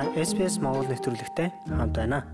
Та 0.00 0.08
SPS 0.16 0.56
Монгол 0.64 0.88
нэвтрүүлэгтэй 0.88 1.52
хамт 1.68 1.92
байна. 1.92 2.24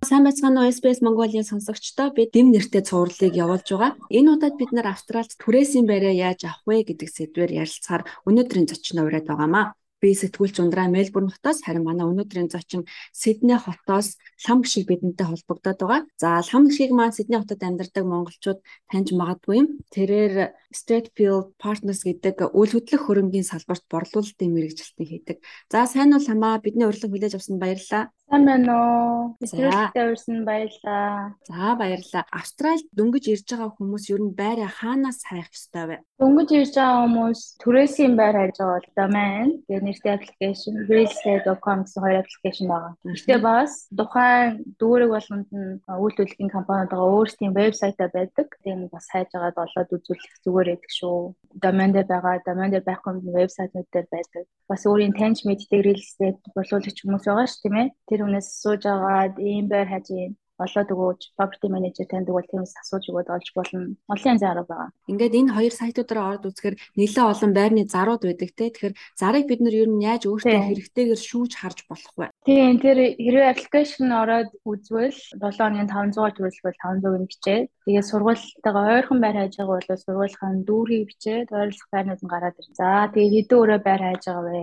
Сайн 0.00 0.24
байцгаана 0.24 0.64
уу 0.64 0.72
SBS 0.72 1.04
Mongolia 1.04 1.44
сонсогчдоо 1.44 2.08
бид 2.16 2.32
дэм 2.32 2.48
нэртэй 2.56 2.80
цувралыг 2.88 3.36
явуулж 3.36 3.68
байгаа. 3.68 4.00
Энэ 4.08 4.32
удаад 4.32 4.56
бид 4.56 4.72
нар 4.72 4.96
Австралид 4.96 5.36
түрээсийн 5.36 5.84
байраа 5.84 6.16
яаж 6.16 6.48
авах 6.48 6.64
вэ 6.64 6.88
гэдэг 6.88 7.08
сэдвээр 7.12 7.52
ярилцахаар 7.60 8.08
өнөөдрийн 8.24 8.64
зочноо 8.72 9.04
ураад 9.12 9.28
байгаамаа. 9.28 9.76
Би 10.06 10.14
сэтгүүлч 10.14 10.62
ундраа 10.62 10.86
Мельбурн 10.86 11.34
хотоос 11.34 11.66
харин 11.66 11.82
манай 11.82 12.06
өнөөдрийн 12.06 12.46
зочин 12.46 12.86
Сидней 13.10 13.58
хотоос 13.58 14.14
лам 14.46 14.62
гişиг 14.62 14.86
бидэнтэй 14.86 15.26
холбогдоод 15.26 15.82
байгаа. 15.82 16.06
За 16.22 16.38
лам 16.46 16.70
гişиг 16.70 16.94
маань 16.94 17.10
Сидней 17.10 17.42
хотод 17.42 17.58
амьдардаг 17.66 18.06
монголчууд 18.06 18.62
таньж 18.86 19.10
магадгүй 19.18 19.56
юм. 19.58 19.68
Тэрээр 19.90 20.54
Stratefield 20.70 21.58
Partners 21.58 22.06
гэдэг 22.06 22.54
үйл 22.54 22.70
хөдлөх 22.70 23.02
хөрөнгийн 23.02 23.50
салбарт 23.50 23.82
борлуулалтын 23.90 24.54
мэрэгжилтийг 24.54 25.08
хийдэг. 25.10 25.36
За 25.74 25.90
сайн 25.90 26.14
уу 26.14 26.22
ламаа 26.22 26.62
бидний 26.62 26.86
урилга 26.86 27.10
хүлээж 27.10 27.34
авсанд 27.34 27.58
баярлалаа. 27.58 28.14
Сайн 28.26 28.42
байна 28.42 28.74
уу? 28.74 29.38
Нэвтрүүлэгтээ 29.38 30.06
урьсан 30.10 30.42
баярлалаа. 30.42 31.38
За 31.46 31.78
баярлалаа. 31.78 32.24
Австралид 32.34 32.90
дөнгөж 32.90 33.24
ирж 33.30 33.46
байгаа 33.54 33.70
хүмүүс 33.78 34.04
ер 34.10 34.22
нь 34.26 34.34
байраа 34.34 34.66
хаанаас 34.66 35.22
хайх 35.22 35.46
ёстой 35.54 35.84
вэ? 35.86 35.96
Дөнгөж 36.18 36.50
ирж 36.58 36.74
байгаа 36.74 37.06
хүмүүс 37.06 37.40
түрээсийн 37.62 38.18
байр 38.18 38.34
хайж 38.34 38.58
байгаа 38.58 38.82
бол 38.82 38.90
доmain 38.98 39.48
гэх 39.70 39.78
нэртэй 39.78 40.12
аппликейшн, 40.18 40.74
realestate.com 40.90 41.78
гэсэн 41.86 42.02
хоёр 42.02 42.18
аппликейшн 42.18 42.66
байгаа. 42.66 42.92
Гэхдээ 43.06 43.40
бас 43.46 43.72
тухайн 43.94 44.50
дүүрэг 44.74 45.10
болгонд 45.14 45.48
нь 45.54 45.78
үйлдвэрлэлийн 45.86 46.50
компаниуд 46.50 46.90
байгаа 46.90 47.14
өөрсдийн 47.14 47.54
вебсайтаа 47.54 48.10
байдаг. 48.10 48.48
Тийм 48.66 48.90
бас 48.90 49.06
хайж 49.06 49.30
агаад 49.38 49.54
олоод 49.54 49.94
үзүүлэх 49.94 50.42
зүгээр 50.42 50.68
байдаг 50.74 50.92
шүү. 50.98 51.18
Доmain 51.62 51.94
дээр 51.94 52.10
байгаа, 52.10 52.42
domain 52.42 52.74
дээр 52.74 52.82
байхгүй 52.90 53.22
вебсайтууд 53.22 53.86
дээр 53.94 54.08
байдаг. 54.10 54.44
Бас 54.66 54.82
өөрийн 54.82 55.14
таньж 55.14 55.46
мэддэг 55.46 55.78
real 55.86 56.02
estate 56.02 56.42
борлуулагч 56.58 56.98
хүмүүс 57.06 57.22
байгаа 57.22 57.46
ш 57.46 57.62
тийм 57.62 57.76
ээ 57.78 57.88
тэр 58.16 58.24
хүнээс 58.24 58.48
сууж 58.64 58.82
агаад 58.88 59.36
ийм 59.36 59.68
байр 59.68 59.88
хаж 59.92 60.08
юм 60.08 60.32
олоод 60.56 60.88
өгөөж 60.88 61.20
property 61.36 61.68
manager 61.68 62.06
таньдаг 62.08 62.32
бол 62.32 62.48
тиймээс 62.48 62.72
асууж 62.80 63.04
өгөөд 63.12 63.28
олж 63.28 63.48
болно. 63.52 63.92
Олон 64.08 64.38
заруу 64.40 64.64
байгаа. 64.64 64.88
Ингээд 65.04 65.36
энэ 65.36 65.52
хоёр 65.52 65.74
сайтуудаараа 65.76 66.28
ороод 66.32 66.48
үзэхээр 66.48 66.76
нэлээд 66.96 67.30
олон 67.32 67.52
байрны 67.52 67.82
зарууд 67.84 68.22
байдаг 68.24 68.50
те. 68.56 68.72
Тэгэхээр 68.72 68.94
зарыг 69.20 69.44
бид 69.48 69.60
нар 69.60 69.76
ер 69.76 69.88
нь 69.92 70.00
яаж 70.00 70.22
өөртөө 70.24 70.56
хэрэгтэйгээр 70.56 71.20
шүүж 71.28 71.52
харж 71.60 71.78
болох 71.84 72.14
вэ? 72.16 72.32
Тийм 72.48 72.80
тэр 72.80 72.98
хэрвээ 73.20 73.52
аппликейшн 73.52 74.08
ороод 74.08 74.50
үзвэл 74.64 75.20
7 75.44 75.60
оны 75.60 75.84
500-аар 75.84 76.32
төрөлбөл 76.32 76.80
500-ыг 76.80 77.28
бичээд 77.28 77.68
тэгээд 77.86 78.10
сургуультайгаа 78.10 78.98
ойрхон 78.98 79.18
байр 79.22 79.36
хайж 79.38 79.54
байгаа 79.56 79.78
бол 79.78 80.02
сургуулийн 80.02 80.66
дүүргийг 80.66 81.04
бичээд 81.06 81.54
ойролцох 81.54 81.88
байрнууд 81.94 82.22
нь 82.22 82.32
гараад 82.34 82.58
ирнэ. 82.58 82.74
За 82.74 83.06
тэгээд 83.14 83.34
хэдэн 83.46 83.60
өрөө 83.62 83.80
байр 83.86 84.02
хайж 84.02 84.22
байгаа 84.26 84.44
вэ? 84.50 84.62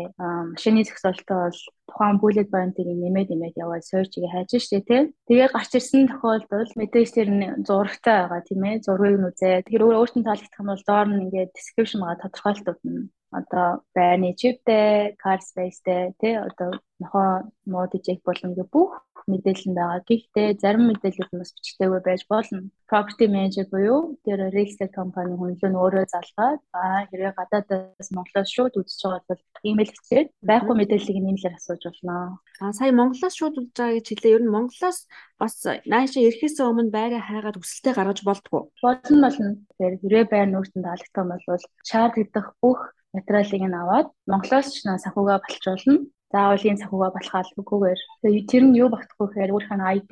Машины 0.54 0.84
зохицолтой 0.84 1.38
бол 1.48 1.60
тухайн 1.88 2.18
bullet 2.20 2.50
point-ыг 2.52 2.88
нэмээд 2.88 3.30
нэмээд 3.32 3.56
яваад 3.64 3.88
search-ийг 3.88 4.28
хайж 4.28 4.52
штэ 4.60 4.84
тий. 4.84 5.02
Тэгээд 5.32 5.56
гарч 5.56 5.72
ирсэн 5.80 6.12
тохиолдолд 6.12 6.72
мэдээж 6.76 7.10
тэр 7.16 7.30
зурагтай 7.64 8.18
байгаа 8.28 8.42
тийм 8.44 8.62
ээ. 8.68 8.84
Зургийг 8.86 9.18
нь 9.20 9.28
үзээд 9.32 9.72
тэр 9.72 9.82
өөртөө 9.88 10.24
таалагдах 10.28 10.60
юм 10.60 10.68
бол 10.68 10.84
доор 10.84 11.08
нь 11.08 11.24
ингээд 11.24 11.56
description 11.56 12.00
байгаа 12.04 12.22
тодорхойлолтууд 12.28 12.82
нь 12.84 13.08
одоо 13.34 13.82
байрны 13.96 14.36
чиптэй, 14.40 15.18
car 15.22 15.40
spaceтэй 15.42 16.14
тий 16.22 16.36
одоо 16.38 16.70
нохоо 17.00 17.50
мод 17.66 17.92
болон 18.28 18.52
гэ 18.54 18.64
бүх 18.70 18.92
мэдээлэл 19.32 19.68
нь 19.70 19.78
байгаа. 19.78 20.02
Гэхдээ 20.08 20.48
зарим 20.62 20.84
мэдээлэл 20.90 21.32
нь 21.34 21.42
бас 21.42 21.52
бичгтэйгүй 21.56 22.02
байж 22.04 22.22
болно. 22.32 22.70
Property 22.90 23.26
manager 23.32 23.66
буюу 23.74 24.18
тэр 24.26 24.40
real 24.54 24.68
estate 24.68 24.94
компани 24.94 25.34
хүнлэн 25.36 25.76
өөрөө 25.76 26.06
залгаад 26.14 26.62
аа 26.76 27.08
хэрвээ 27.10 27.34
гадаадаас 27.40 28.10
Монголоос 28.16 28.50
шууд 28.54 28.74
үзэж 28.80 29.00
байгаа 29.04 29.24
бол 29.30 29.42
имэйл 29.70 29.92
хийгээд 29.94 30.30
байхгүй 30.50 30.76
мэдээллийг 30.78 31.20
нэмэлээр 31.24 31.58
асууж 31.58 31.84
болно. 31.88 32.16
Аа 32.62 32.74
сая 32.78 32.92
Монголоос 32.94 33.36
шууд 33.38 33.56
үзэж 33.60 33.76
байгаа 33.78 33.98
гэж 33.98 34.08
хэлээ. 34.10 34.36
Ер 34.38 34.44
нь 34.46 34.54
Монголоос 34.56 35.00
бас 35.42 35.54
наашаа 35.90 36.22
ирэхээс 36.28 36.58
өмнө 36.62 36.94
байраа 36.94 37.22
хайгаад 37.24 37.60
өсөлтөө 37.62 37.94
гаргаж 37.96 38.20
болдгоо. 38.28 38.62
Болно 38.84 39.18
болно. 39.26 39.50
Тэгэхээр 39.80 39.96
хэрвээ 40.02 40.26
байр 40.30 40.50
нөөцөнд 40.52 40.86
таалагдсан 40.86 41.26
бол 41.32 41.42
шаард 41.90 42.14
гэдэг 42.20 42.46
бүх 42.62 42.80
материалыг 43.14 43.64
нь 43.66 43.80
аваад 43.82 44.08
Монголоос 44.32 44.68
ч 44.74 44.78
санхугаа 44.86 45.38
болчуулна 45.42 45.96
заавал 46.34 46.64
энэ 46.70 46.82
санхугаа 46.82 47.12
болох 47.14 47.34
албагүйгээр 47.38 48.02
тэр 48.50 48.64
нь 48.66 48.78
юу 48.82 48.90
багтахгүй 48.92 49.28
гэхээр 49.30 49.54
өөрийнх 49.54 49.76
нь 49.78 49.88
ID 49.98 50.12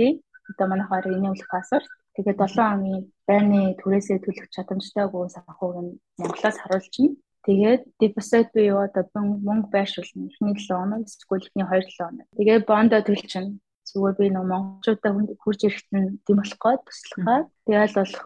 одоо 0.49 0.67
манайхаар 0.69 1.05
энэүүлэх 1.17 1.49
паспорт 1.55 1.89
тэгээд 2.15 2.37
7 2.37 2.61
оны 2.75 2.93
байрны 3.27 3.61
түрээсээ 3.81 4.17
төлөх 4.21 4.47
чадамжтайгүй 4.55 5.23
санхуг 5.33 5.73
нь 5.83 5.91
Монголоос 6.21 6.57
харуулчихна. 6.61 7.17
Тэгээд 7.47 7.81
deposit 8.01 8.47
буюу 8.53 8.85
одоо 8.85 9.03
мөнгө 9.47 9.73
байршуулна. 9.73 10.29
Эхний 10.29 10.55
7 10.61 10.77
хоног 10.77 11.01
эсвэл 11.09 11.41
эхний 11.41 11.65
2 11.65 11.89
7 11.89 11.97
хоног. 11.97 12.27
Тэгээд 12.37 12.63
бондо 12.69 12.97
төлчихнэ. 13.01 13.57
Зүгээр 13.89 14.15
би 14.19 14.25
нөө 14.29 14.45
монголчуудаа 14.51 15.11
хурж 15.41 15.61
ирэхэд 15.65 15.89
нь 15.97 16.09
тийм 16.25 16.37
болох 16.37 16.59
гоо 16.63 16.75
туслахаа. 16.85 17.39
Тэгэл 17.65 17.97
болох 17.97 18.25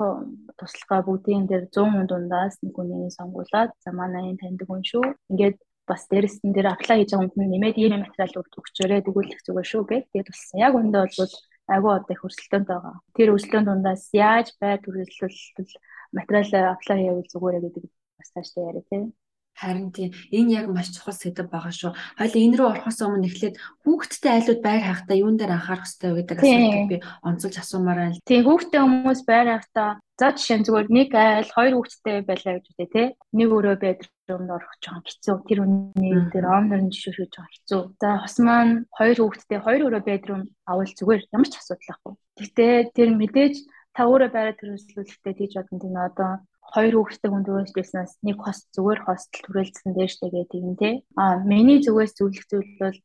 туслахаа 0.59 1.01
бүгдийн 1.07 1.43
дээр 1.47 1.65
100 1.71 2.11
дундаас 2.11 2.59
нэг 2.59 2.75
хүний 2.75 3.09
сонгуулад 3.17 3.71
за 3.83 3.89
манай 3.95 4.23
энэ 4.29 4.41
таньдаг 4.41 4.67
хүн 4.67 4.83
шүү. 4.83 5.05
Ингээд 5.31 5.57
бас 5.89 6.01
дээрэс 6.09 6.41
нь 6.45 6.53
дээр 6.55 6.67
аплай 6.73 6.97
хийж 6.99 7.11
байгаа 7.13 7.29
хүн 7.33 7.49
нэмээд 7.53 7.77
ийм 7.77 7.93
материал 8.01 8.33
өгчөөрэй 8.41 9.01
тэгүүлэх 9.05 9.41
зүгээр 9.45 9.67
шүү 9.71 9.83
гэх. 9.89 10.03
Тэгээд 10.11 10.29
туссан. 10.29 10.57
Яг 10.65 10.73
үндэ 10.75 10.99
бол 11.05 11.33
айгүй 11.73 11.91
одоо 11.97 12.13
их 12.13 12.25
өрсөлдөөнтэй 12.25 12.75
байгаа. 12.77 12.95
Тэр 13.17 13.29
өрсөлдөөн 13.33 13.65
дундаас 13.65 14.03
яаж 14.13 14.47
байр 14.61 14.79
төрөлжлөл 14.81 15.39
материал 16.17 16.73
аплай 16.73 16.97
хийвэл 17.01 17.31
зүгээрээ 17.31 17.61
гэдэг 17.65 17.83
бас 18.17 18.29
тааштай 18.33 18.63
яриа 18.69 18.83
тийм. 18.89 19.03
Харин 19.55 19.89
тийм 19.95 20.11
энэ 20.35 20.51
яг 20.59 20.67
маш 20.67 20.91
чухал 20.91 21.15
сэдв 21.15 21.47
байгаа 21.47 21.71
шүү. 21.71 21.91
Хоёул 22.19 22.43
энэ 22.43 22.57
рүү 22.59 22.67
орохоос 22.75 22.99
өмнө 22.99 23.27
эхлээд 23.31 23.55
хүүхдтэй 23.87 24.31
айлууд 24.35 24.61
байр 24.61 24.83
хайхтаа 24.83 25.15
юун 25.15 25.39
дээр 25.39 25.55
анхаарах 25.55 25.87
хэрэгтэй 25.87 26.11
вэ 26.11 26.19
гэдэг 26.27 26.39
асуултыг 26.43 26.89
би 26.91 26.97
онцолж 27.23 27.55
асуумаар 27.55 27.99
байна. 28.03 28.19
Тийм 28.27 28.43
хүүхдтэй 28.43 28.81
хүмүүс 28.83 29.21
байр 29.23 29.47
хайхтаа 29.55 29.89
за 30.19 30.27
жишээ 30.35 30.57
нь 30.59 30.65
зүгээр 30.67 30.87
нэг 30.91 31.09
айл 31.15 31.49
хоёр 31.55 31.73
хүүхдтэй 31.75 32.17
байлаа 32.27 32.53
гэж 32.55 32.65
үтэй 32.71 32.87
тий. 32.91 33.07
Нэг 33.35 33.49
өрөө 33.51 33.75
бедрумд 33.83 34.49
орох 34.51 34.73
жоохон 34.83 35.03
хэцүү. 35.07 35.35
Тэр 35.47 35.59
үний 35.63 36.13
дээр 36.31 36.47
омнор 36.51 36.81
нь 36.83 36.91
жишүүшүүж 36.91 37.31
жоохон 37.31 37.51
хэцүү. 37.55 37.81
За 37.99 38.09
хос 38.23 38.35
маань 38.39 38.87
хоёр 38.95 39.17
хүүхдтэй 39.19 39.59
хоёр 39.59 39.81
өрөө 39.87 40.03
бедрум 40.07 40.41
авал 40.67 40.87
зүгээр 40.87 41.23
ямар 41.35 41.49
ч 41.51 41.55
асуудал 41.59 41.87
байхгүй. 41.91 42.13
Гэхдээ 42.39 42.75
тэр 42.95 43.09
мэдээж 43.15 43.55
та 43.95 44.07
өөрөө 44.07 44.29
байраа 44.31 44.55
төрөлжлүүлэхдээ 44.59 45.33
тийж 45.35 45.51
бодсон 45.55 45.79
тийм 45.79 45.95
одоо 45.95 46.31
хоёр 46.73 46.93
хүүхэдтэй 46.95 47.29
хүн 47.31 47.45
төрүүлжлээснээс 47.45 48.13
нэг 48.27 48.37
хост 48.41 48.63
зүгээр 48.75 48.99
хостел 49.05 50.07
штэ 50.11 50.27
гэдэг 50.33 50.59
юм 50.65 50.75
тий. 50.81 50.93
А 51.21 51.39
миний 51.51 51.79
зүгээс 51.85 52.13
зөвлөх 52.15 52.45
зүйл 52.49 52.71
бол 52.81 52.97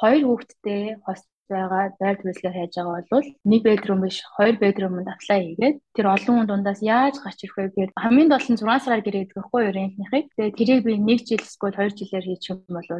хоёр 0.00 0.22
хүүхэдтэй 0.26 0.82
хост 1.04 1.26
байгаа 1.48 1.94
байр 2.00 2.16
төрөлхөөр 2.18 2.56
хайж 2.56 2.72
байгаа 2.76 3.02
бол 3.10 3.28
нэг 3.50 3.60
бедрум 3.66 4.00
биш 4.02 4.18
хоёр 4.36 4.56
бедрумд 4.58 5.06
аплай 5.06 5.40
хийгээд 5.42 5.76
тэр 5.96 6.06
олон 6.14 6.34
хүн 6.36 6.48
дундаас 6.50 6.80
яаж 6.82 7.14
гарч 7.22 7.38
ирэх 7.42 7.56
вэ 7.56 7.64
гэхээр 7.70 7.90
хамгийн 8.02 8.30
дол 8.30 8.46
нь 8.50 8.58
6 8.58 8.82
сараар 8.82 9.02
гэрээд 9.06 9.30
гэхгүй 9.34 9.62
юу 9.62 9.74
рентнийхийг 9.76 10.26
тэгээ 10.34 10.56
тэрийг 10.58 10.80
би 10.86 10.92
1 10.98 11.28
жил 11.28 11.42
эсвэл 11.46 11.78
2 11.78 11.98
жилээр 11.98 12.26
хийчих 12.26 12.58
юм 12.66 12.74
бол 12.76 12.90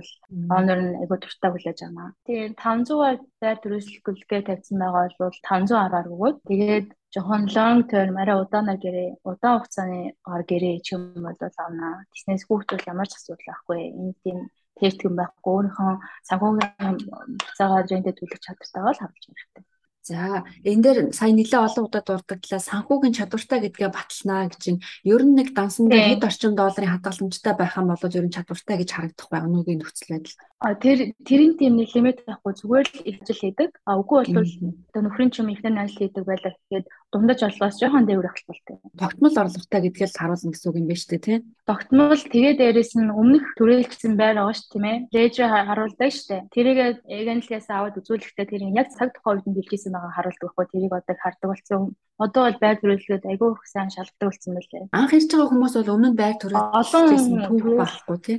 онор 0.56 0.78
нь 0.83 0.99
айгуу 1.03 1.19
дуртай 1.19 1.50
хүлээж 1.50 1.78
авна. 1.83 2.15
Тэгээ 2.27 2.55
500-аар 2.55 3.17
байр 3.43 3.59
төрөлхөлгээ 3.62 4.43
тавьсан 4.47 4.78
байгаа 4.78 5.05
бол 5.19 5.38
510-аар 5.50 6.06
өгөөд 6.15 6.37
тэгээд 6.50 6.87
жохон 7.16 7.49
long 7.56 7.81
term 7.88 8.15
арай 8.21 8.37
удаанаар 8.44 8.77
гэрээ 8.84 9.09
удаан 9.25 9.56
хугацааны 9.56 10.00
гар 10.21 10.43
гэрээ 10.50 10.77
ч 10.84 10.88
юм 10.94 11.03
бол 11.25 11.41
авна. 11.65 12.04
Тэснээс 12.12 12.44
хүүхдүүл 12.44 12.91
ямар 12.93 13.09
ч 13.09 13.16
асуудал 13.16 13.49
байхгүй. 13.49 13.81
Энэ 13.97 14.15
тийм 14.21 14.38
тэтгэн 14.77 15.16
байхгүй 15.16 15.53
өөрийнхөө 15.56 15.93
санхүүгийн 16.28 16.97
цагаар 17.56 17.88
рентэ 17.88 18.12
төлөх 18.12 18.41
чадвартай 18.44 18.82
бол 18.84 19.00
авч 19.00 19.22
хэрэгтэй. 19.25 19.65
За 20.06 20.44
энэ 20.62 20.82
дээр 20.84 20.99
сая 21.16 21.34
нэлээ 21.34 21.66
олон 21.66 21.84
удаа 21.88 22.03
дурддаглаа 22.05 22.60
санхүүгийн 22.62 23.16
чадвартай 23.19 23.59
гэдгээ 23.65 23.91
баталнаа 23.91 24.47
гэж 24.47 24.60
чинь 24.62 24.84
ер 25.03 25.22
нь 25.26 25.34
нэг 25.34 25.50
дансан 25.50 25.91
дээр 25.91 26.21
хэд 26.21 26.28
орчим 26.28 26.55
долларын 26.55 26.93
хадгаламжтай 26.94 27.55
байх 27.59 27.75
юм 27.75 27.91
бол 27.91 28.19
ер 28.21 28.26
нь 28.28 28.37
чадвартай 28.37 28.76
гэж 28.79 28.91
харагдах 28.93 29.29
байх 29.32 29.49
өнөөгийн 29.50 29.81
нөхцөл 29.82 30.12
байдал. 30.14 30.37
А 30.67 30.75
тэр 30.75 31.15
тэрийн 31.23 31.55
тийм 31.55 31.79
нэг 31.79 31.95
лимит 31.95 32.27
байхгүй 32.27 32.53
зүгээр 32.59 32.87
л 32.91 33.07
ижил 33.07 33.39
хийдэг. 33.39 33.71
А 33.87 34.03
үгүй 34.03 34.35
бол 34.35 34.51
одоо 34.91 35.03
нөхрийн 35.07 35.31
чим 35.31 35.47
ихнэр 35.47 35.79
найз 35.79 35.95
хийдэг 35.95 36.27
байлаа 36.27 36.59
гэхэд 36.59 36.91
дундаж 37.15 37.39
орлогоос 37.47 37.79
жоохон 37.79 38.03
дээвэр 38.11 38.27
ахалтай. 38.35 38.83
Тогтмол 38.99 39.37
орлоготой 39.39 39.81
гэдгийг 39.87 40.11
л 40.11 40.19
харуулна 40.19 40.51
гэсэн 40.51 40.67
үг 40.67 40.79
юм 40.83 40.87
байна 40.91 40.99
шүү 40.99 41.11
дээ 41.15 41.23
тий. 41.23 41.39
Тогтмол 41.71 42.19
тэгээ 42.19 42.55
дээрэс 42.59 42.93
нь 42.99 43.15
өмнөх 43.15 43.47
төрөлжсөн 43.55 44.19
байр 44.19 44.43
байгаа 44.43 44.59
шүү 44.59 44.71
тийм 44.75 44.87
ээ. 44.91 44.99
Лежер 45.15 45.51
харуулдаг 45.55 46.11
шүү 46.11 46.27
дээ. 46.35 46.43
Тэрийг 46.51 46.79
эгэнлээс 47.07 47.67
аваад 47.71 47.99
үзүүлэхдээ 48.03 48.47
тэр 48.51 48.63
яг 48.75 48.91
цаг 48.91 49.15
тухайн 49.15 49.39
үед 49.39 49.47
нь 49.47 49.55
бэлжсэн 49.55 49.95
байгаа 49.95 50.13
харуулдаг 50.19 50.51
байхгүй 50.51 50.67
тэрийг 50.67 50.93
одоо 50.99 51.15
хардаг 51.15 51.49
болсон. 51.55 51.95
Одоо 52.19 52.43
бол 52.43 52.59
байр 52.59 52.77
төрөлхөд 52.83 53.23
айгүй 53.23 53.49
их 53.55 53.63
сайн 53.71 53.91
шалгадаг 53.95 54.35
болсон 54.35 54.53
байлээ. 54.59 54.91
Анх 54.91 55.15
ирж 55.15 55.31
байгаа 55.31 55.51
хүмүүс 55.55 55.75
бол 55.79 55.95
өмнө 55.95 56.11
нь 56.11 56.19
байр 56.19 56.37
төрөлжсэн 56.43 57.55
түүх 57.55 57.79
байхгүй 57.79 58.19
тий. 58.27 58.39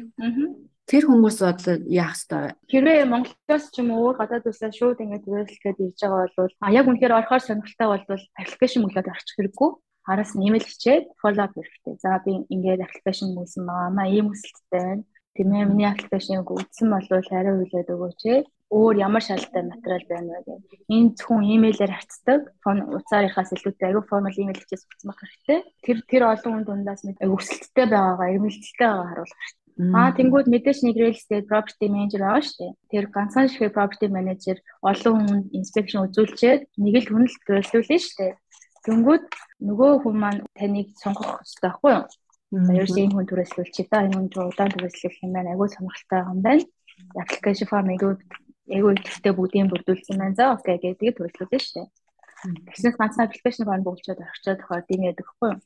Тэр 0.87 1.03
хүмүүс 1.07 1.37
бол 1.43 1.63
яах 1.91 2.15
ёстой 2.15 2.39
вэ? 2.41 2.51
Хэрвээ 2.71 3.11
Монголоос 3.11 3.65
ч 3.71 3.75
юм 3.83 3.91
уу 3.91 4.15
гадаад 4.15 4.47
улсаас 4.47 4.71
шууд 4.71 5.03
ингэж 5.03 5.23
төрөлхөд 5.27 5.77
ирж 5.83 5.99
байгаа 5.99 6.31
бол 6.39 6.53
а 6.63 6.71
яг 6.71 6.85
үнэхээр 6.87 7.17
орохоор 7.19 7.43
сонирхолтой 7.43 7.87
бол 7.91 8.23
аппликейшн 8.39 8.81
мөглөөд 8.87 9.11
орчих 9.11 9.35
хэрэггүй 9.35 9.69
араас 10.07 10.31
нь 10.31 10.47
имэйл 10.47 10.63
хичээд 10.63 11.05
follow 11.19 11.43
up 11.43 11.53
хэрэгтэй. 11.59 11.95
За 11.99 12.23
би 12.23 12.31
ингээд 12.47 12.87
аппликейшн 12.87 13.35
мөсөн 13.35 13.67
байгаа 13.67 13.91
маа 13.91 14.07
ийм 14.07 14.31
өсөлттэй 14.31 14.79
байна 14.79 15.03
Тийм 15.37 15.53
ээ 15.53 15.69
миний 15.69 15.85
аппликейшнийг 15.85 16.49
үзсэн 16.49 16.89
болвол 16.89 17.29
арай 17.29 17.53
хүлээд 17.53 17.93
өгөөч 17.93 18.21
ээ. 18.25 18.39
Өөр 18.73 18.95
ямар 19.05 19.21
шалтай 19.21 19.61
материал 19.69 20.05
байна 20.09 20.41
вэ 20.41 20.57
гэх. 20.65 20.81
Энэ 20.89 21.13
зөвхөн 21.13 21.45
имэйлээр 21.45 21.93
хацдаг. 21.93 22.41
Фон 22.65 22.89
уцаарынхаас 22.97 23.53
илүүтэй 23.53 23.93
аюу 23.93 24.01
формал 24.09 24.33
имэйл 24.33 24.65
болсон 24.65 25.05
байх 25.05 25.21
хэрэгтэй. 25.21 25.59
Тэр 25.85 25.97
тэр 26.09 26.23
олон 26.25 26.51
хүн 26.57 26.65
дундаас 26.65 27.05
мэд 27.05 27.21
өсөлттэй 27.21 27.85
байгаагаа, 27.85 28.33
эрмэлзэлтэй 28.33 28.87
байгаагаа 28.89 29.09
харуулах 29.13 29.41
хэрэгтэй. 29.45 29.66
Аа 29.77 30.09
тэнгууд 30.09 30.49
мэдээж 30.49 30.81
нэг 30.81 30.97
real 30.97 31.13
estate 31.13 31.45
property 31.45 31.85
manager 31.85 32.25
шүү 32.25 32.57
дээ. 32.57 32.73
Тэр 32.89 33.05
ганцхан 33.13 33.45
шиг 33.45 33.69
property 33.77 34.09
manager 34.09 34.57
олон 34.81 35.15
хүнд 35.21 35.45
inspection 35.53 36.01
үзүүлчихэд 36.09 36.65
нэг 36.81 36.95
л 36.97 37.09
хүн 37.13 37.29
л 37.29 37.37
төлөвлөлөө 37.45 38.01
шүү 38.01 38.17
дээ. 38.17 38.33
Тэнгууд 38.89 39.25
нөгөө 39.69 39.91
хүн 40.01 40.15
маань 40.17 40.41
таныг 40.57 40.89
сонгох 40.97 41.45
хэрэгтэй 41.45 41.61
байхгүй 41.61 41.91
юу? 41.93 42.05
Ерөөс 42.73 42.95
энэ 42.97 43.13
хүн 43.13 43.29
түрээслүүлчих 43.29 43.87
та 43.93 44.01
энэ 44.01 44.17
хүн 44.17 44.49
удаан 44.49 44.73
түрээслэх 44.73 45.15
юм 45.21 45.31
байна. 45.37 45.53
Сонирхолтой 45.53 46.09
байгаа 46.09 46.33
юм 46.33 46.41
байна. 46.41 46.63
Application 47.21 47.67
form 47.69 47.87
эгөө 47.93 48.13
эгөө 48.77 48.93
ихтэй 48.97 49.33
бүгдийг 49.37 49.69
бүрдүүлсэн 49.69 50.17
байна. 50.17 50.37
За 50.39 50.57
окей 50.57 50.81
гэдэг 50.81 51.21
түрээслүүлсэн 51.21 51.61
шүү 51.61 51.75
дээ. 51.77 51.87
Тэгснээс 52.65 52.97
ганцхан 52.97 53.25
application 53.29 53.65
form 53.69 53.81
бүгдчихэд 53.85 54.25
орчоод 54.25 54.57
тохиолд 54.57 54.89
юм 54.89 55.05
яадаг 55.05 55.27
хгүй 55.29 55.49
юу? 55.53 55.61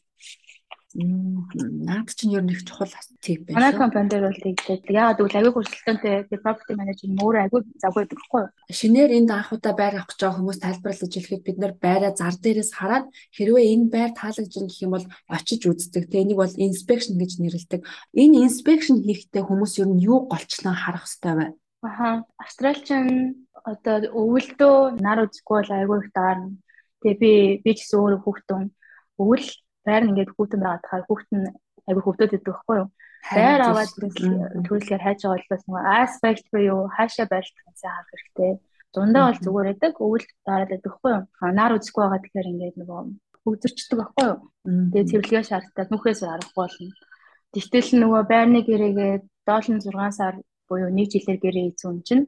Наад 0.94 2.12
чинь 2.12 2.36
ер 2.36 2.44
нь 2.44 2.52
их 2.52 2.68
чухал 2.68 2.92
тип 3.24 3.48
байна. 3.48 3.72
Манай 3.72 3.74
компани 3.80 4.10
дээр 4.12 4.28
бол 4.28 4.44
тэгдэг. 4.44 4.92
Яагаад 4.92 5.18
гэвэл 5.24 5.38
аягүй 5.40 5.54
хурцлалтай 5.56 6.28
property 6.44 6.74
manager 6.76 7.08
мөр 7.16 7.36
аягүй 7.48 7.62
завгүй 7.80 8.12
гэхгүй. 8.12 8.44
Шинээр 8.68 9.16
энд 9.16 9.32
анхудаа 9.32 9.72
байр 9.72 9.96
авах 9.96 10.12
гэж 10.12 10.20
байгаа 10.20 10.38
хүмүүс 10.44 10.60
тайлбарлаж 10.60 11.12
хэлэхэд 11.16 11.48
бид 11.48 11.58
нар 11.64 11.74
байраа 11.80 12.12
зар 12.12 12.36
дээрээс 12.36 12.72
хараад 12.76 13.06
хэрвээ 13.32 13.72
энэ 13.72 13.88
байр 13.88 14.12
таалагдж 14.20 14.52
гэх 14.52 14.84
юм 14.84 14.92
бол 15.00 15.08
очиж 15.32 15.62
үздэг. 15.64 16.12
Тэ 16.12 16.28
энийг 16.28 16.40
бол 16.44 16.60
inspection 16.60 17.16
гэж 17.16 17.32
нэрлэдэг. 17.40 17.82
Энэ 18.12 18.44
inspection 18.44 19.00
хийхдээ 19.00 19.48
хүмүүс 19.48 19.80
ер 19.80 19.88
нь 19.96 20.04
юу 20.04 20.28
голчлон 20.28 20.76
харах 20.76 21.08
хэрэгтэй 21.08 21.36
вэ? 21.40 21.48
Аха. 21.88 22.28
Австралчин 22.36 23.48
одоо 23.64 24.12
өвөлдөө 24.12 25.00
нар 25.00 25.24
үзэхгүй 25.24 25.56
бол 25.56 25.72
аягүй 25.72 25.98
их 26.04 26.10
даарна. 26.12 26.52
Тэгээ 27.00 27.16
би 27.22 27.32
би 27.64 27.72
ч 27.80 27.88
гэсэн 27.88 27.98
өөрөө 27.98 28.22
хүүхдэн 28.22 28.64
өвөл 29.22 29.48
байр 29.86 30.04
нь 30.04 30.12
ингээд 30.12 30.34
хүүтэн 30.34 30.62
байгаа 30.62 30.84
тахаар 30.84 31.06
хүүтэн 31.08 31.42
аягүй 31.88 32.04
хөвдөд 32.06 32.36
идэг 32.36 32.48
байхгүй 32.48 32.78
юу? 32.82 32.90
Байр 33.22 33.62
аваад 33.62 33.92
төрөлхөөр 34.66 35.04
хайж 35.06 35.20
байгаа 35.22 35.38
болохоос 35.38 35.64
нөгөө 35.66 35.84
аспект 36.02 36.46
буюу 36.54 36.80
хаашаа 36.96 37.28
гэсэн 37.30 37.90
харах 37.90 38.10
хэрэгтэй. 38.12 38.52
Дундаа 38.94 39.24
бол 39.30 39.44
зүгээр 39.46 39.68
байдаг, 39.72 39.94
өвөл 40.04 40.26
дараад 40.46 40.70
байдаг 40.72 40.90
байхгүй 40.92 41.12
юу? 41.16 41.24
Нар 41.58 41.72
үзэхгүй 41.78 42.02
байгаа 42.04 42.24
тэгэхээр 42.24 42.52
ингээд 42.52 42.78
нөгөө 42.82 43.00
хөгзөрчдөг 43.44 43.98
байхгүй 44.00 44.26
юу? 44.30 44.40
Тэгээ 44.92 45.10
цэвэрлэгээ 45.10 45.46
шаарддаг 45.50 45.88
нүхээс 45.90 46.22
арга 46.28 46.54
болно. 46.58 46.92
Тэгтэл 47.54 47.90
нөгөө 48.02 48.24
байрны 48.32 48.60
гэрээгээ 48.68 49.14
76 49.48 50.18
сар 50.20 50.36
буюу 50.68 50.90
1 50.92 51.12
жилээр 51.12 51.40
гэрээ 51.42 51.66
хийсэн 51.68 52.04
чинь 52.08 52.26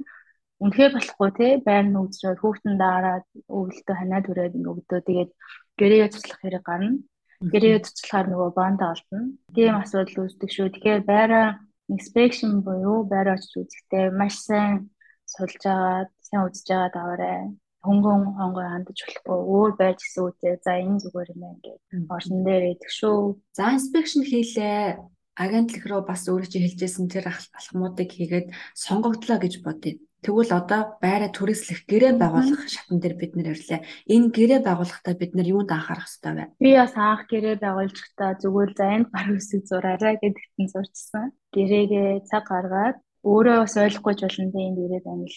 үнэхээр 0.64 0.92
болохгүй 0.96 1.30
те 1.38 1.48
байр 1.68 1.86
нь 1.88 2.00
үзрээд 2.00 2.40
хүүхдэн 2.42 2.76
даараад 2.80 3.26
өвөлтөө 3.58 3.96
ханаа 4.00 4.22
түрээд 4.24 4.54
өгдөө 4.72 5.00
тэгээд 5.08 5.32
гэрээгээ 5.80 6.10
туслах 6.12 6.40
хэрэг 6.42 6.64
гарна. 6.64 7.04
Гэрээ 7.52 7.84
туцлахаар 7.84 8.28
нөгөө 8.32 8.50
бонда 8.56 8.86
олдно. 8.94 9.20
Тийм 9.56 9.76
асуудал 9.82 10.24
үүсдэг 10.24 10.50
шүү. 10.54 10.68
Тэгэхээр 10.72 11.02
байраа 11.04 11.48
inspection 11.92 12.64
буюу 12.64 13.04
байраа 13.04 13.36
очиж 13.36 13.54
үзэхдээ 13.60 14.06
маш 14.16 14.40
сайн 14.48 14.94
сулж 15.28 15.62
агаад, 15.68 16.10
сайн 16.24 16.48
үзэж 16.48 16.68
агаад 16.72 16.96
аваарай. 16.96 17.40
Хөнгөн 17.84 18.22
хонгой 18.40 18.68
хандаж 18.70 18.98
болохгүй 19.04 19.40
өөр 19.44 19.72
байж 19.76 19.98
гисэн 20.00 20.24
үедээ 20.24 20.56
за 20.64 20.72
энэ 20.80 21.02
зүгээр 21.04 21.34
юм 21.36 21.42
байна 21.44 21.60
гэж 21.60 21.80
орсон 22.16 22.40
дээр 22.48 22.64
идэх 22.80 22.92
шүү. 22.96 23.20
За 23.52 23.76
inspection 23.76 24.24
хийлээ 24.24 25.04
агентлаг 25.36 25.84
руу 25.90 26.02
бас 26.08 26.24
өөрөө 26.32 26.48
чи 26.48 26.60
хэлжсэн 26.64 27.12
тэр 27.12 27.28
алхмуудыг 27.28 28.10
хийгээд 28.14 28.48
сонгогдлоо 28.72 29.38
гэж 29.44 29.54
бодъё. 29.66 30.00
Тэгвэл 30.24 30.52
одоо 30.56 30.82
байраа 31.04 31.30
түрээслэх 31.36 31.84
гэрээ 31.84 32.14
байгуулах 32.16 32.64
шатн 32.72 33.04
дээр 33.04 33.16
бид 33.20 33.36
нэр 33.36 33.52
ирлээ. 33.52 33.84
Энэ 34.08 34.32
гэрээ 34.32 34.60
байгуулахдаа 34.64 35.16
бид 35.20 35.32
нар 35.36 35.48
юунд 35.52 35.70
анхаарах 35.76 36.08
хэрэгтэй 36.08 36.34
вэ? 36.34 36.46
Би 36.64 36.72
бас 36.80 36.96
анх 36.96 37.28
гэрээ 37.28 37.56
байгуулжхдаа 37.60 38.32
зүгээр 38.40 38.72
за 38.72 38.86
энд 38.96 39.08
гар 39.12 39.30
үсэг 39.36 39.62
зураарай 39.68 40.16
гэдэгт 40.24 40.56
нь 40.64 40.72
зурчсан. 40.72 41.26
Гэрээгээ 41.52 42.24
цаг 42.24 42.44
гаргаад 42.48 42.98
өөрөө 43.28 43.58
бас 43.64 43.76
ойлгохгүй 43.84 44.16
болно 44.16 44.52
тийм 44.56 44.74
дээрээ 44.80 45.02
англи 45.12 45.36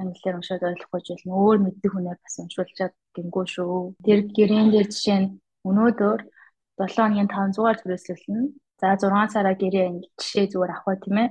англиар 0.00 0.36
уншаад 0.36 0.62
ойлгохгүй 0.68 1.00
болно. 1.08 1.32
Өөр 1.40 1.58
мэддэг 1.64 1.92
хүнээ 1.92 2.16
бас 2.20 2.36
уншуулчаад 2.40 2.94
гингүү 3.16 3.44
шүү. 3.56 3.76
Тэр 4.04 4.20
гэрээн 4.36 4.68
дээр 4.72 4.88
жишээ 4.92 5.18
нь 5.20 5.28
өнөөдөр 5.68 6.20
7 6.76 6.92
хоногийн 6.96 7.28
500-аар 7.32 7.76
түрээслүүлнэ. 7.80 8.52
За 8.80 8.96
6 9.00 9.32
сараа 9.32 9.56
гэрээ 9.56 9.88
жишээ 10.20 10.46
зүгээр 10.52 10.72
авах 10.76 11.00
тийм 11.00 11.16
ээ. 11.24 11.28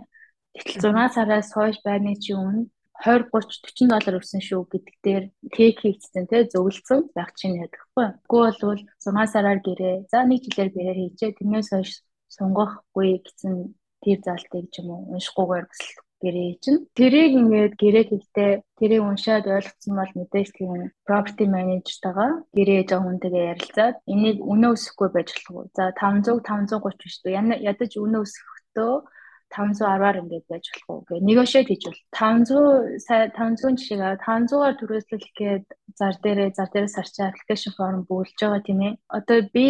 Тэгтэл 0.57 0.93
6 0.93 1.17
сараас 1.17 1.49
хойш 1.53 1.77
байрны 1.85 2.13
чи 2.17 2.33
өмнө 2.33 2.65
20 3.03 3.27
30 3.33 3.65
40 3.75 3.91
доллар 3.91 4.19
өгсөн 4.19 4.41
шүү 4.45 4.61
гэдэг 4.71 4.95
дээр 5.03 5.23
тейк 5.51 5.77
хийгдсэн 5.83 6.25
те 6.31 6.47
зөвлөсөн 6.47 7.11
байх 7.11 7.35
чинь 7.35 7.59
ядахгүй. 7.59 8.07
Үгүй 8.23 8.41
бол 8.63 8.81
6 9.03 9.33
сараар 9.33 9.59
гэрээ. 9.59 10.07
За 10.11 10.23
нэг 10.23 10.47
жилээр 10.47 10.71
гэрээ 10.71 10.95
хийчээ. 10.95 11.35
Тэрнээс 11.37 11.69
хойш 11.75 11.91
сунгахгүй 12.31 13.19
гэсэн 13.25 13.75
тэр 14.03 14.19
залтыг 14.25 14.65
ч 14.71 14.79
юм 14.79 14.89
уу 14.93 15.01
уншихгүйгээр 15.13 15.65
бас 15.67 15.81
гэрээ 16.23 16.51
чинь 16.63 16.79
тэрийг 16.97 17.31
ингээд 17.41 17.73
гэрээ 17.81 18.05
хийхдээ 18.09 18.51
тэрийг 18.79 19.03
уншаад 19.03 19.45
ойлгоцсон 19.55 19.93
бол 19.97 20.11
мэдээж 20.15 20.49
тийм 20.55 20.71
property 21.07 21.45
manager-тайгаа 21.55 22.31
гэрээ 22.55 22.81
байгаа 22.81 22.99
хүнтэйгээ 23.03 23.49
ярилцаад 23.53 23.95
энийг 24.13 24.37
өнөө 24.53 24.71
өсөхгүй 24.75 25.09
байж 25.13 25.29
болох 25.35 25.51
уу 25.53 25.65
за 25.75 25.83
500 25.99 26.39
530 26.47 27.03
биш 27.03 27.15
үү 27.25 27.35
ядаж 27.69 27.91
өнөө 28.03 28.21
өсөхдөө 28.25 28.93
510-аар 29.53 30.19
ингээд 30.21 30.45
байж 30.49 30.65
болох 30.73 30.89
уу 30.89 31.05
гэх 31.07 31.27
negotiate 31.29 31.69
хийж 31.69 31.83
бол 31.87 31.99
500 32.17 32.99
сая 33.05 33.29
500 33.29 33.77
жишээ 33.79 34.17
500-аар 34.25 34.75
түрээслэх 34.79 35.25
гээд 35.39 35.65
зар 35.99 36.15
дээрээ 36.23 36.49
зар 36.57 36.69
дээрээс 36.71 36.97
харчаа 36.97 37.27
аппликейшн 37.29 37.75
форм 37.77 38.01
бүүлж 38.09 38.35
байгаа 38.41 38.61
тийм 38.65 38.79
ээ. 38.87 38.93
Одоо 39.17 39.37
би 39.55 39.67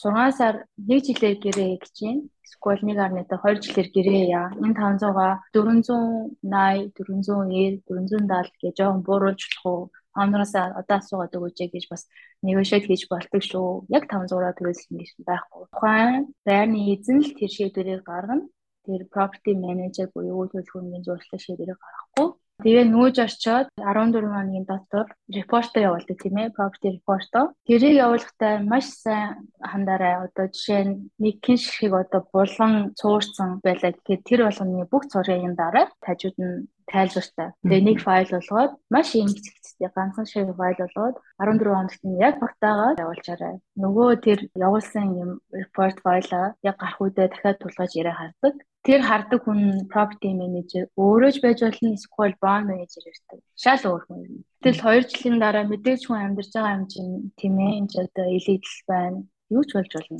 6 0.00 0.38
сар 0.40 0.54
1 0.76 1.06
жилээр 1.06 1.36
гэрээ 1.44 1.72
гэж 1.82 1.96
байна. 2.02 2.22
Эсвэл 2.46 2.82
1.2 2.82 3.28
2 3.44 3.64
жилээр 3.64 3.88
гэрээ 3.94 4.24
яа. 4.38 4.48
Энэ 4.64 4.74
500-га 4.80 5.28
480, 5.54 6.90
490, 6.96 7.84
470 7.86 8.62
гэж 8.62 8.74
жоохон 8.78 9.02
бууруулж 9.06 9.42
болох 9.44 9.66
уу? 9.70 9.82
Хамраас 10.18 10.54
одоо 10.56 10.96
асуугаад 10.98 11.36
өгөөч 11.36 11.58
гэж 11.70 11.84
бас 11.92 12.02
negotiate 12.42 12.90
хийж 12.90 13.06
болдог 13.12 13.42
шүү. 13.44 13.86
Яг 13.94 14.10
500-аар 14.10 14.56
түрээслэх 14.58 14.90
гэж 14.98 15.10
байхгүй. 15.28 15.62
Тухайн 15.70 16.34
байрны 16.42 16.78
эзэн 16.90 17.22
л 17.22 17.36
тэр 17.38 17.50
шийдвэрийг 17.54 18.02
гаргана 18.02 18.50
тэр 18.88 19.00
property 19.14 19.52
manager 19.64 20.06
буюу 20.14 20.48
төлөвлөгөөний 20.48 21.04
зуршлаг 21.04 21.40
шийдвэрийг 21.44 21.78
гаргахгүй. 21.80 22.28
Тэгээ 22.58 22.86
нүүж 22.90 23.16
очиод 23.22 23.68
14 23.78 24.18
хоногийн 24.34 24.66
дотор 24.66 25.06
репортоо 25.30 25.80
явуулдаг 25.88 26.16
тийм 26.18 26.36
ээ 26.42 26.54
property 26.56 26.88
report-оо. 26.96 27.54
Тэрийг 27.68 27.94
явуулахдаа 28.02 28.54
маш 28.66 28.86
сайн 28.98 29.46
хандаарай. 29.62 30.14
Одоо 30.26 30.46
жишээ 30.50 30.82
нь 30.90 30.94
нэг 31.22 31.38
кин 31.38 31.54
шиг 31.54 31.94
одоо 31.94 32.26
булган 32.34 32.74
цуурсан 32.98 33.62
байлаа 33.62 33.94
гэхэд 33.94 34.26
тэр 34.26 34.40
болгоны 34.42 34.90
бүх 34.90 35.04
зургийн 35.06 35.54
дараа 35.54 35.86
тажууд 36.02 36.36
нь 36.42 36.66
тайлбартай. 36.90 37.48
Тэгээ 37.62 37.82
нэг 37.86 37.98
файл 38.02 38.30
болгоод 38.34 38.72
маш 38.90 39.08
их 39.14 39.28
зэгцтэй 39.28 39.90
ганцхан 39.94 40.26
шиг 40.26 40.50
файл 40.58 40.78
болгоод 40.82 41.16
14 41.38 41.62
хоногт 41.62 42.02
нь 42.02 42.18
яг 42.26 42.34
багтаагаад 42.42 43.00
явуулчаарай. 43.04 43.54
Нөгөө 43.82 44.08
тэр 44.26 44.38
явуулсан 44.66 45.06
юм 45.22 45.30
report 45.54 45.96
файлаа 46.02 46.46
яг 46.68 46.76
гарах 46.80 46.98
үедээ 46.98 47.28
дахиад 47.30 47.60
тулгаж 47.62 47.90
яриа 48.00 48.18
хардаг. 48.18 48.54
Тэр 48.86 49.00
хардаг 49.02 49.40
хүн 49.44 49.90
property 49.92 50.30
manager 50.38 50.84
өөрөө 50.96 51.30
ч 51.34 51.36
байж 51.44 51.58
болно 51.66 51.88
эсвэл 51.98 52.36
bond 52.42 52.64
manager 52.70 53.02
ирдэг. 53.10 53.40
Шал 53.58 53.82
өөр 53.90 54.02
хүн. 54.06 54.22
Тэгэл 54.62 54.82
2 54.82 55.10
жилийн 55.10 55.38
дараа 55.42 55.64
мэдээж 55.66 56.02
хүн 56.06 56.22
амьдарч 56.24 56.50
байгаа 56.54 56.76
юм 56.78 56.84
чинь 56.92 57.12
тийм 57.38 57.54
ээ 57.58 57.76
энэ 57.78 57.90
ч 57.90 57.94
одоо 58.04 58.26
illegal 58.36 58.76
байна. 58.90 59.18
Юу 59.50 59.62
ч 59.66 59.70
болж 59.76 59.92
болно. 59.92 60.18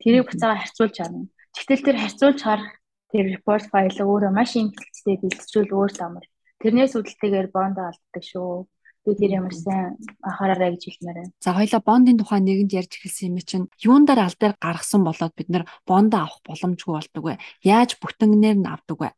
Тэрийг 0.00 0.24
буцаага 0.26 0.60
харьцуулж 0.62 0.96
харна. 0.96 1.26
Тэгтэл 1.54 1.86
тэр 1.86 1.96
харьцуулж 2.00 2.40
харах 2.42 2.70
тэр 3.10 3.24
report 3.34 3.64
файл 3.72 3.98
өөрөө 4.06 4.32
маш 4.32 4.54
имплицтэй 4.54 5.16
бэлтжүүл 5.20 5.74
өөр 5.74 5.90
замар. 5.92 6.24
Тэрнээс 6.62 6.94
үүдэлтэйгээр 6.94 7.48
бонд 7.50 7.76
алддаг 7.82 8.24
шүү. 8.24 8.70
Би 9.06 9.14
тэр 9.16 9.40
ямар 9.40 9.54
сайн 9.56 9.96
анхаараарай 10.20 10.76
гэж 10.76 10.82
хэлмээр 10.84 11.16
байна. 11.16 11.32
За 11.40 11.56
хоёлаа 11.56 11.80
бондын 11.80 12.20
тухай 12.20 12.40
нэгэнд 12.44 12.76
ярьж 12.76 12.92
эхэлсэн 13.00 13.32
юм 13.32 13.40
чинь 13.40 13.66
юундаар 13.80 14.28
аль 14.28 14.36
дээр 14.36 14.54
гаргасан 14.60 15.02
болоод 15.08 15.32
бид 15.36 15.48
нэр 15.48 15.64
бондоо 15.88 16.20
авах 16.28 16.44
боломжгүй 16.44 16.92
болдог 17.00 17.24
вэ? 17.24 17.40
Яаж 17.64 17.96
бүтэнгнээр 17.96 18.58
нь 18.60 18.68
авдаг 18.68 18.98
вэ? 19.00 19.10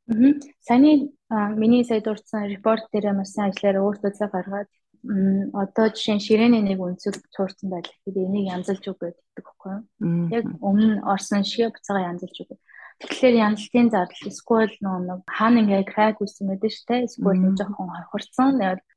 Саяны 0.62 1.10
миний 1.58 1.82
сая 1.82 1.98
дурдсан 1.98 2.46
report 2.46 2.86
дээр 2.94 3.10
ямар 3.10 3.26
сайн 3.26 3.50
ажиллаар 3.50 3.82
өөртөө 3.82 4.12
цаг 4.14 4.30
гаргаад 4.30 4.70
одоо 5.02 5.86
жишээ 5.90 6.14
нь 6.14 6.24
ширээний 6.26 6.62
нэг 6.62 6.78
үнцэг 6.78 7.18
цуурсан 7.34 7.74
байлаа. 7.74 7.98
Тэгээд 8.06 8.22
энийг 8.22 8.46
янзалж 8.54 8.84
үг 8.86 8.98
гэдэг 9.02 9.46
юу? 9.66 9.82
Яг 10.30 10.46
өмнө 10.62 11.02
орсон 11.02 11.42
шиг 11.42 11.74
буцаага 11.74 12.14
янзалж 12.14 12.36
үг. 12.46 12.54
Тэгэхээр 13.02 13.34
яналтын 13.46 13.88
зардал 13.90 14.30
эсвэл 14.30 14.74
нэг 14.82 15.20
хаана 15.26 15.58
ингээ 15.62 15.82
крак 15.90 16.22
үүссэн 16.22 16.46
гэдэг 16.54 16.72
штэ. 16.72 16.94
Эсвэл 17.06 17.42
нэг 17.42 17.54
жоохон 17.58 17.90
хурцсан 18.10 18.50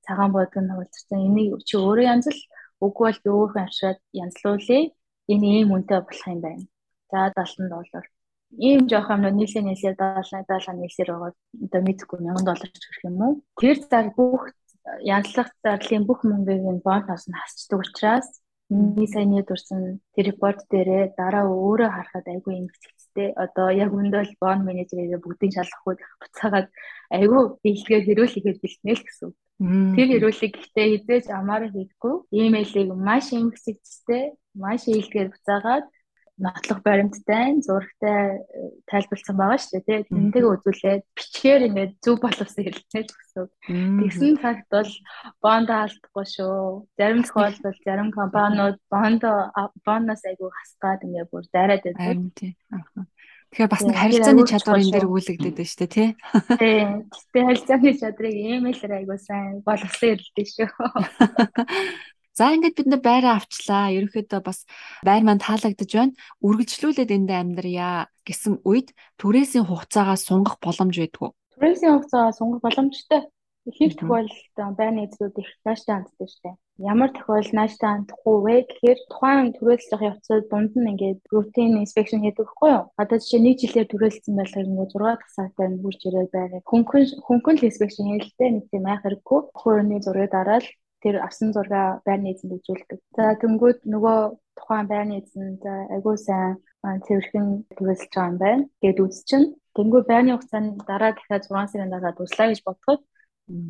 цагаан 0.05 0.31
бодг 0.33 0.55
нь 0.61 0.75
хурцсан 0.77 1.19
энийг 1.27 1.51
чи 1.67 1.75
өөрөө 1.81 2.05
янзал 2.13 2.39
үгүй 2.85 3.05
бол 3.09 3.19
өөрөө 3.33 3.61
авшаад 3.65 3.99
янзлуулъя. 4.13 4.93
Энэ 5.31 5.45
ийм 5.57 5.69
үнэтэй 5.73 5.99
болох 6.05 6.27
юм 6.29 6.39
байна. 6.45 6.63
За 7.09 7.33
70 7.33 7.69
доллар. 7.73 8.05
Ийм 8.67 8.81
жоох 8.89 9.09
юм 9.09 9.23
нийлээ 9.25 9.63
нийлээ 9.65 9.93
70 9.97 10.45
70 10.53 10.77
нийлсээр 10.79 11.09
байгаа. 11.11 11.33
Одоо 11.65 11.81
мэдхгүй 11.81 12.19
1000 12.21 12.45
доллар 12.45 12.69
ч 12.69 12.83
гэх 12.85 13.05
юм 13.09 13.17
уу. 13.25 13.33
Тэр 13.57 13.77
зар 13.89 14.07
бүх 14.13 14.53
янзлах 15.01 15.49
зарлалын 15.63 16.05
бүх 16.05 16.19
мөнгийг 16.29 16.61
нь 16.61 16.85
бонус 16.85 17.25
нь 17.27 17.37
хасчдаг 17.39 17.79
учраас 17.81 18.27
миний 18.69 19.07
саяны 19.13 19.41
дурсан 19.45 19.81
тэр 20.13 20.25
репорт 20.29 20.61
дээрээ 20.71 21.03
дараа 21.17 21.45
өөрөө 21.49 21.89
харахад 21.93 22.25
айгүй 22.33 22.53
юм 22.61 22.67
хэцтэй. 23.15 23.33
Одоо 23.35 23.71
яг 23.71 23.91
өндөл 23.93 24.31
бон 24.39 24.65
менежерээ 24.67 25.19
бүгдийг 25.23 25.55
шалгахгүй 25.55 25.95
буцаагаад 26.19 26.67
айгүй 27.09 27.41
биелгээ 27.63 28.01
хэрүүлэхэд 28.03 28.57
бэлтнэ 28.59 28.93
л 28.93 29.03
гэсэн. 29.07 29.29
Тэр 29.95 30.07
хэрүүлэг 30.11 30.51
гэхдээ 30.51 30.87
хизээж 30.99 31.25
амаараа 31.31 31.71
хийхгүй. 31.71 32.15
Имэйлийг 32.35 32.91
маш 32.91 33.31
юм 33.31 33.55
хэцэгчтэй, 33.55 34.35
маш 34.53 34.83
ийлгээр 34.91 35.31
буцаагаад 35.31 35.85
нотлох 36.37 36.83
баримттай 36.83 37.61
зурагтай 37.63 38.43
э, 38.43 38.69
тайлбарлсан 38.91 39.35
байгаа 39.39 39.59
шүү 39.59 39.79
дээ 39.79 39.85
тий. 39.87 39.99
Тэнтэйг 40.11 40.45
үзүүлээд 40.45 41.03
бичгээр 41.15 41.61
ингээд 41.71 41.93
зөв 42.03 42.19
боловсон 42.19 42.63
хэлцээж 42.67 43.07
гэсэн. 43.07 43.47
Тэгсэн 44.03 44.35
факт 44.43 44.67
бол 44.67 44.91
бонд 45.39 45.69
алдахгүй 45.71 46.25
шүү. 46.27 46.91
Зарим 46.99 47.23
тохиолдолд 47.23 47.79
зарим 47.87 48.09
компаниуд 48.11 48.79
бонд 48.91 49.23
боноос 49.87 50.23
айгүй 50.27 50.49
хасгаад 50.51 51.07
ингээд 51.07 51.31
бүр 51.31 51.43
дайраад 51.55 51.83
байдаг. 51.87 52.75
Тэгэхээр 53.55 53.71
бас 53.71 53.83
нэг 53.87 53.95
харилцааны 53.95 54.43
чадвар 54.43 54.83
энэ 54.83 54.91
дээр 54.91 55.07
өгүүлэгдээд 55.07 55.55
байна 55.55 55.71
шүү 55.71 55.79
дээ 55.79 55.95
тий. 55.95 56.09
Тий. 56.59 56.79
Гэтэ 57.15 57.39
харилцааны 57.47 57.91
чадрыг 57.95 58.35
имэйлээр 58.35 58.93
айгүй 58.99 59.19
сайн 59.23 59.63
боловсон 59.63 60.19
хэлдэг 60.19 60.47
шүү. 60.51 60.67
За 62.35 62.51
ингээд 62.51 62.75
бид 62.75 62.87
нэ 62.91 62.99
байраа 62.99 63.39
авчлаа. 63.39 63.95
Ерөнхийдөө 63.95 64.41
бас 64.43 64.67
байр 65.07 65.23
маань 65.23 65.39
таалагдж 65.39 65.91
байна. 65.95 66.19
Үргэлжлүүлээд 66.43 67.15
энд 67.15 67.31
амьдрья 67.31 68.11
гэсэн 68.27 68.59
үед 68.67 68.91
түрээсийн 69.15 69.63
хугацаагаа 69.63 70.19
сунгах 70.19 70.59
боломж 70.59 70.95
байдгүй. 70.99 71.31
Түрээсийн 71.55 71.95
хугацаагаа 71.95 72.33
сунгах 72.35 72.59
боломжтой. 72.59 73.21
Ихэнх 73.65 73.95
тохиолдолд 73.97 74.77
байрны 74.77 75.07
эзлүүд 75.07 75.41
их 75.41 75.49
нааштай 75.65 75.95
ханддаг 75.95 76.29
штэ. 76.29 76.59
Ямар 76.77 77.09
тохиол 77.15 77.49
нааштай 77.55 77.89
хандахгүй 77.89 78.37
вэ 78.45 78.55
гэхээр 78.67 78.99
тухайн 79.09 79.49
түрээлсэх 79.57 80.01
явцад 80.05 80.43
дунд 80.51 80.73
нь 80.77 80.91
ингээд 80.91 81.21
рутин 81.33 81.79
инспекшн 81.81 82.21
хийдэг 82.21 82.45
хгүй 82.51 82.71
юу? 82.77 82.85
Одоо 83.01 83.17
жишээ 83.17 83.41
нэг 83.41 83.55
жилээр 83.63 83.89
түрээлсэн 83.89 84.33
байлгаар 84.37 84.69
ингээд 84.69 84.91
6 84.93 85.01
дахь 85.01 85.33
сартаа 85.33 85.67
хурж 85.81 86.01
ирээд 86.03 86.31
байгаа. 86.35 86.61
Хөнгөн 86.69 87.03
хөнгөн 87.25 87.57
инспекшн 87.65 88.05
хийлдэ 88.05 88.45
нэг 88.53 88.65
тийм 88.69 88.85
айх 88.85 89.01
хэрэггүй. 89.01 89.39
Хөрөний 89.55 89.99
зургийг 90.03 90.29
дараад 90.35 90.65
тэр 91.05 91.21
авсан 91.21 91.53
зургаа 91.53 92.01
байрны 92.01 92.33
эзэнд 92.33 92.57
үзүүлдэг. 92.57 92.99
За 93.13 93.37
тэнгүүд 93.37 93.85
нөгөө 93.93 94.19
тухайн 94.57 94.87
байрны 94.89 95.21
эзэн 95.21 95.61
за 95.61 95.73
айгуу 95.93 96.17
сайн 96.17 96.57
цэвэрхэн 97.05 97.69
төлөвлөж 97.77 98.01
байгаа 98.09 98.29
юм 98.33 98.37
байна. 98.41 98.63
Гэт 98.81 98.97
үзчихнэ. 99.05 99.53
Тэнгүүд 99.77 100.05
байрны 100.09 100.33
хугацаанд 100.33 100.81
дараа 100.89 101.13
дахиад 101.13 101.45
6 101.45 101.69
сарын 101.69 101.93
дараа 101.93 102.13
дуслаа 102.17 102.49
гэж 102.49 102.59
бодоход 102.65 103.01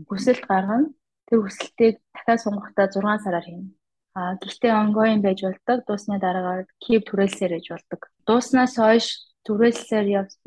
хүсэлт 0.08 0.44
гаргана. 0.48 0.96
Тэр 1.28 1.40
хүсэлтийг 1.44 1.96
дахиад 2.16 2.40
сунгахтаа 2.40 2.88
6 2.88 3.24
сараар 3.26 3.44
хийнэ. 3.44 3.76
А 4.16 4.40
гэхдээ 4.40 4.72
ongoing 4.72 5.20
байж 5.20 5.44
болдог. 5.44 5.84
Дуусны 5.84 6.16
дараагаар 6.24 6.64
keep 6.80 7.04
түрээлсээр 7.04 7.60
гэж 7.60 7.66
болдог. 7.76 8.02
Дууснаас 8.24 8.80
хойш 8.80 9.08
түрээлсээр 9.44 10.06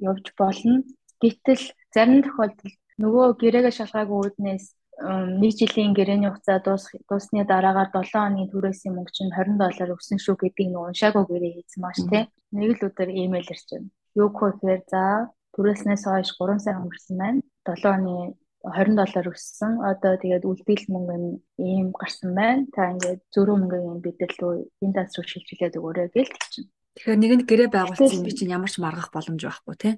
явж 0.09 0.27
болно. 0.41 0.89
Гэтэл 1.21 1.65
зарим 1.93 2.25
тохиолдолд 2.25 2.77
нөгөө 2.97 3.27
гэрээгээ 3.41 3.75
шалгаагүй 3.77 4.19
үүднээс 4.25 4.65
нэг 4.99 5.53
жилийн 5.55 5.95
гэрээний 5.95 6.31
хугацаа 6.31 6.59
дуусны 6.59 7.47
дараагаар 7.47 7.91
7 7.95 8.11
хоногийн 8.11 8.51
түрээсийн 8.51 8.95
мөнгө 8.99 9.15
чинь 9.15 9.31
20 9.31 9.55
доллар 9.63 9.95
өгсөн 9.95 10.19
шүү 10.19 10.35
гэдгийг 10.43 10.75
нэг 10.75 10.83
уншаагүй 10.91 11.25
гэрээ 11.31 11.53
хийсэн 11.55 11.81
маш 11.83 11.99
тий. 12.11 12.27
Нэг 12.51 12.71
л 12.83 12.87
өдөр 12.91 13.09
имэйл 13.15 13.47
ирчихв. 13.47 13.87
Юу 14.19 14.29
гэхээр 14.35 14.83
за 14.91 15.31
түрээснээс 15.55 16.03
хойш 16.03 16.35
3 16.35 16.59
сар 16.59 16.83
өнгөрсөн 16.83 17.17
байна. 17.23 17.41
7 17.63 17.87
оны 17.95 18.35
20 18.67 18.99
доллар 18.99 19.27
өссөн. 19.31 19.73
Одоо 19.87 20.19
тэгээд 20.19 20.43
үлдээл 20.51 20.91
мөнгө 20.91 21.17
нь 21.23 21.31
ийм 21.63 21.95
гарсан 21.95 22.35
байна. 22.35 22.67
Та 22.75 22.91
ингээд 22.91 23.23
зөрүү 23.31 23.55
мөнгөний 23.55 24.03
бидэл 24.03 24.35
рүү 24.43 24.55
энэ 24.83 24.95
тас 24.99 25.15
руу 25.15 25.27
шилжүүлээд 25.31 25.79
өгөөрэй 25.79 26.11
гэж 26.11 26.27
хэлчихсэн. 26.27 26.67
Тэгэхээр 26.99 27.23
нэгэнд 27.23 27.45
гэрээ 27.47 27.71
байгуулсан 27.71 28.19
юм 28.19 28.27
би 28.27 28.35
чинь 28.35 28.51
ямар 28.51 28.67
ч 28.67 28.83
маргах 28.83 29.15
боломж 29.15 29.39
байхгүй 29.47 29.77
тий. 29.79 29.95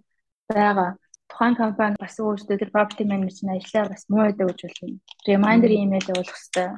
Бага 0.53 1.01
тухайн 1.31 1.55
компани 1.55 1.97
бас 2.03 2.19
өөрсдөө 2.19 2.59
тэр 2.59 2.75
property 2.75 3.05
management 3.07 3.63
ажлаа 3.63 3.87
бас 3.89 4.03
муу 4.11 4.27
байдаг 4.27 4.51
гэж 4.51 4.61
болно. 4.67 4.99
Reminder 5.31 5.71
email 5.71 6.05
явуулах 6.11 6.35
хэрэгтэй. 6.35 6.69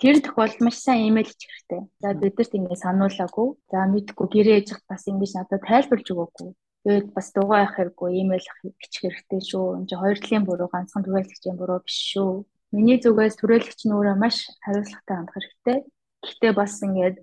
Тэр 0.00 0.16
тохиолдолд 0.20 0.60
маш 0.64 0.76
сайн 0.80 1.08
имэйл 1.08 1.30
хийх 1.32 1.52
хэрэгтэй. 1.52 1.82
За 2.02 2.08
бидэрт 2.12 2.52
ингэ 2.54 2.76
сануулаагүй. 2.84 3.48
За 3.72 3.78
мэдгүй 3.88 4.26
гэрээ 4.34 4.56
ээж 4.60 4.68
бас 4.88 5.02
ингэж 5.08 5.32
надад 5.36 5.62
тайлбарж 5.64 6.06
өгөөгүй. 6.12 6.50
Тэгээд 6.82 7.06
бас 7.14 7.28
дугаа 7.30 7.62
явах 7.62 7.76
хэрэггүй 7.78 8.10
имэйл 8.22 8.46
бичих 8.80 9.02
хэрэгтэй 9.06 9.40
шүү. 9.46 9.66
Энд 9.78 9.88
чинь 9.88 10.02
хоёр 10.02 10.18
талын 10.18 10.44
буруу 10.48 10.68
ганцхан 10.72 11.04
түрээлэгчийн 11.06 11.56
буруу 11.60 11.78
биш 11.86 11.98
шүү. 12.12 12.42
Миний 12.74 12.98
зүгээс 12.98 13.36
түрээлэгч 13.38 13.80
нь 13.86 13.94
өөрөө 13.94 14.16
маш 14.18 14.36
хариуцлагатай 14.64 15.16
хандах 15.16 15.36
хэрэгтэй. 15.38 15.78
Гэхдээ 16.26 16.52
бас 16.58 16.72
ингээд 16.82 17.16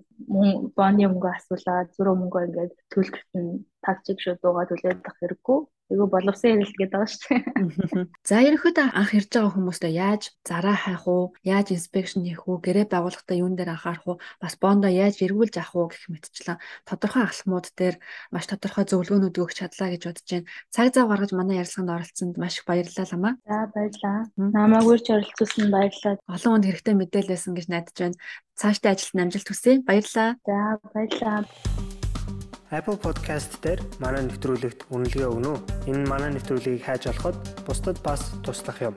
бооны 0.76 1.04
мөнгө 1.12 1.28
асуулаад 1.36 1.88
зөрөө 1.96 2.16
мөнгө 2.16 2.38
ингээд 2.48 2.72
төлөлтөд 2.92 3.28
нь 3.36 3.64
тагчиг 3.84 4.18
шүү 4.20 4.36
дуугаа 4.40 4.66
төлөөд 4.68 5.00
авах 5.00 5.18
хэрэггүй. 5.20 5.60
Айгу 5.90 6.06
боловсон 6.06 6.54
ярилт 6.54 6.76
гэдэг 6.78 6.94
байгаа 6.94 7.10
шүү 7.10 7.26
дээ. 7.34 8.06
За 8.28 8.38
ерөнхийдөө 8.46 8.86
анх 8.94 9.10
ирж 9.10 9.28
байгаа 9.34 9.54
хүмүүстээ 9.58 9.90
яаж 9.90 10.22
зараа 10.46 10.78
хайх 10.78 11.02
уу, 11.10 11.34
яаж 11.42 11.74
инспекшн 11.74 12.22
хийх 12.22 12.46
үү, 12.46 12.62
гэрээ 12.62 12.86
байгуулахдаа 12.86 13.34
юун 13.34 13.58
дээр 13.58 13.74
анхаарах 13.74 14.06
уу, 14.06 14.22
бас 14.38 14.54
бондо 14.54 14.86
яаж 14.86 15.18
эргүүлж 15.18 15.58
авах 15.58 15.74
уу 15.74 15.86
гэх 15.90 16.06
мэтчлэн 16.06 16.62
тодорхой 16.86 17.26
алхмууд 17.26 17.66
дээр 17.74 17.98
маш 18.30 18.46
тодорхой 18.46 18.86
зөвлөгөөнүүд 18.86 19.34
өгч 19.34 19.66
чадлаа 19.66 19.90
гэж 19.90 20.02
бодож 20.06 20.28
байна. 20.30 20.46
Цаг 20.70 20.86
зав 20.94 21.10
гаргаж 21.10 21.32
манай 21.34 21.58
ярилцлаганд 21.58 21.90
оролцсонд 21.90 22.38
маш 22.38 22.62
их 22.62 22.70
баярлалаа 22.70 23.06
ламаа. 23.10 23.34
За 23.50 23.58
баярлалаа. 23.74 24.18
Намайг 24.38 24.86
үрж 24.86 25.06
оролцуулсан 25.10 25.74
баярлалаа. 25.74 26.22
Олон 26.30 26.50
хүнд 26.54 26.66
хэрэгтэй 26.70 26.94
мэдээлэлсэн 26.94 27.54
гэж 27.58 27.66
найдаж 27.66 27.96
байна. 27.98 28.20
Цаашдаа 28.54 28.94
ажилд 28.94 29.18
амжилт 29.18 29.48
хүсье. 29.50 29.82
Баярлалаа. 29.82 30.38
За 30.46 30.78
баярлалаа. 30.94 31.42
Apple 32.70 33.02
Podcast 33.02 33.58
дээр 33.66 33.82
манай 33.98 34.22
нэвтрүүлэгт 34.30 34.94
үнэлгээ 34.94 35.26
өгнө 35.26 35.58
үү? 35.58 35.90
Энэ 35.90 36.06
манай 36.06 36.30
нэвтрүүлгийг 36.38 36.86
хайж 36.86 37.10
олоход 37.10 37.34
бусдад 37.66 37.98
бас 38.06 38.30
туслах 38.46 38.78
юм. 38.78 38.94